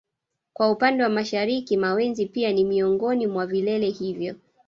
Kwa 0.53 0.71
upande 0.71 1.03
wa 1.03 1.09
mashariki 1.09 1.77
Mawenzi 1.77 2.25
pia 2.25 2.51
ni 2.53 2.63
miongoni 2.63 3.27
mwa 3.27 3.47
vilele 3.47 3.89
hivyo 3.89 4.35